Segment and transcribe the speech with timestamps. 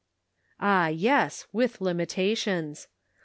[0.59, 2.87] Ah, yes, with limitations.